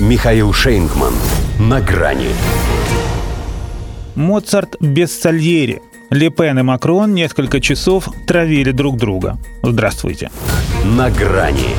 [0.00, 1.14] Михаил Шейнгман.
[1.60, 2.30] На грани.
[4.16, 5.82] Моцарт без Сальери.
[6.10, 9.38] Лепен и Макрон несколько часов травили друг друга.
[9.62, 10.32] Здравствуйте.
[10.84, 11.76] На грани.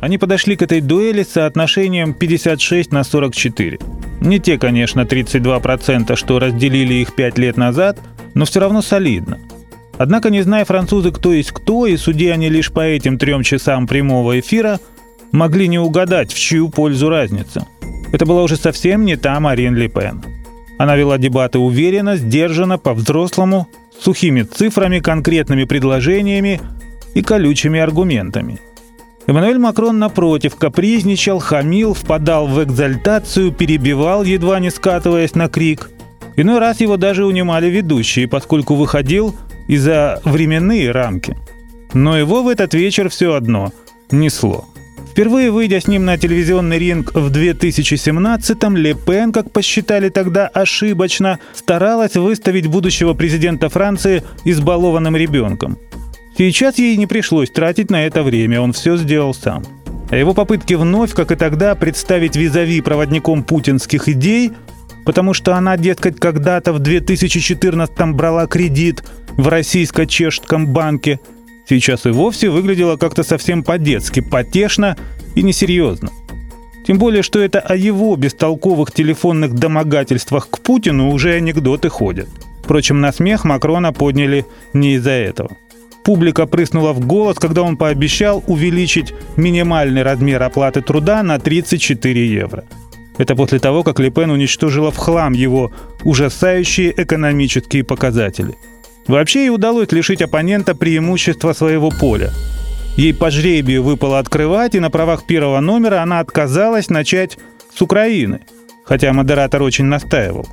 [0.00, 3.78] Они подошли к этой дуэли с соотношением 56 на 44.
[4.22, 7.98] Не те, конечно, 32%, что разделили их 5 лет назад,
[8.32, 9.38] но все равно солидно.
[9.98, 13.86] Однако, не зная французы, кто есть кто, и судя они лишь по этим трем часам
[13.86, 14.80] прямого эфира,
[15.32, 17.66] могли не угадать, в чью пользу разница.
[18.12, 20.22] Это была уже совсем не та Марин Ле Пен.
[20.78, 26.60] Она вела дебаты уверенно, сдержанно, по-взрослому, с сухими цифрами, конкретными предложениями
[27.14, 28.58] и колючими аргументами.
[29.26, 35.90] Эммануэль Макрон, напротив, капризничал, хамил, впадал в экзальтацию, перебивал, едва не скатываясь на крик.
[36.36, 39.34] Иной раз его даже унимали ведущие, поскольку выходил–
[39.70, 41.36] и за временные рамки.
[41.94, 43.72] Но его в этот вечер все одно
[44.10, 44.66] несло.
[45.10, 51.38] Впервые выйдя с ним на телевизионный ринг в 2017-м, Ле Пен, как посчитали тогда ошибочно,
[51.52, 55.78] старалась выставить будущего президента Франции избалованным ребенком.
[56.38, 59.64] Сейчас ей не пришлось тратить на это время, он все сделал сам.
[60.10, 64.52] А его попытки вновь, как и тогда, представить визави проводником путинских идей,
[65.04, 69.02] потому что она, дескать, когда-то в 2014-м брала кредит–
[69.36, 71.20] в российско-чешском банке,
[71.70, 74.96] сейчас и вовсе выглядело как-то совсем по-детски, потешно
[75.36, 76.10] и несерьезно.
[76.86, 82.28] Тем более, что это о его бестолковых телефонных домогательствах к Путину уже анекдоты ходят.
[82.64, 85.50] Впрочем, на смех Макрона подняли не из-за этого.
[86.02, 92.64] Публика прыснула в голос, когда он пообещал увеличить минимальный размер оплаты труда на 34 евро.
[93.18, 95.70] Это после того, как Лепен уничтожила в хлам его
[96.02, 98.54] ужасающие экономические показатели–
[99.06, 102.30] Вообще ей удалось лишить оппонента преимущества своего поля.
[102.96, 107.38] Ей по жребию выпало открывать, и на правах первого номера она отказалась начать
[107.74, 108.40] с Украины,
[108.84, 110.46] хотя модератор очень настаивал.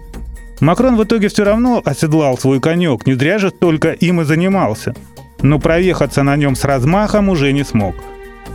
[0.59, 4.95] Макрон в итоге все равно оседлал свой конек, не зря же только им и занимался.
[5.41, 7.95] Но проехаться на нем с размахом уже не смог.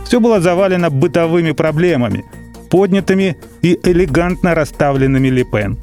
[0.05, 2.25] Все было завалено бытовыми проблемами,
[2.69, 5.77] поднятыми и элегантно расставленными Лепен.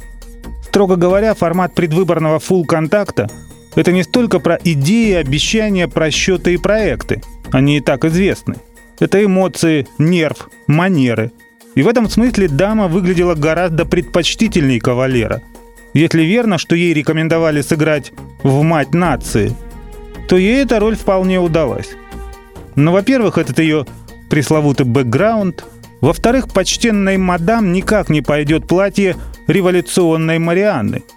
[0.63, 3.31] Строго говоря, формат предвыборного фулл-контакта
[3.75, 7.23] это не столько про идеи, обещания, просчеты и проекты.
[7.53, 8.57] Они и так известны.
[8.99, 11.33] Это эмоции, нерв, манеры.
[11.75, 15.43] И в этом смысле дама выглядела гораздо предпочтительней кавалера.
[15.95, 19.55] Если верно, что ей рекомендовали сыграть в «Мать нации»,
[20.29, 21.91] то ей эта роль вполне удалась.
[22.77, 23.87] Но, во-первых, этот ее
[24.29, 25.65] пресловутый бэкграунд.
[26.01, 29.17] Во-вторых, почтенной мадам никак не пойдет платье
[29.47, 31.03] революционной Марианны–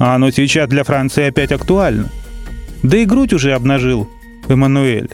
[0.00, 2.08] а оно сейчас для Франции опять актуально.
[2.82, 4.08] Да и грудь уже обнажил
[4.48, 5.10] Эммануэль.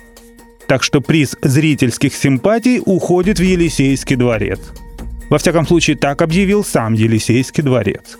[0.68, 4.60] Так что приз зрительских симпатий уходит в Елисейский дворец.
[5.28, 8.16] Во всяком случае, так объявил сам Елисейский дворец.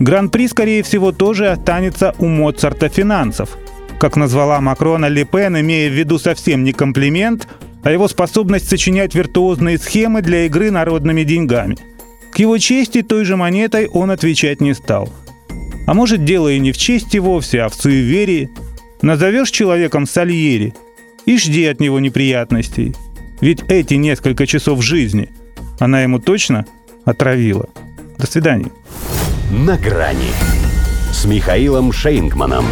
[0.00, 3.56] Гран-при, скорее всего, тоже останется у Моцарта финансов,
[4.00, 7.46] как назвала Макрона Ле Пен, имея в виду совсем не комплимент,
[7.84, 11.76] а его способность сочинять виртуозные схемы для игры народными деньгами.
[12.32, 15.08] К его чести той же монетой он отвечать не стал–
[15.86, 18.50] а может, дело и не в чести вовсе, а в суеверии.
[19.02, 20.74] Назовешь человеком Сальери
[21.26, 22.94] и жди от него неприятностей.
[23.40, 25.30] Ведь эти несколько часов жизни
[25.78, 26.66] она ему точно
[27.04, 27.68] отравила.
[28.18, 28.70] До свидания.
[29.50, 30.30] На грани
[31.12, 32.66] с Михаилом Шейнгманом.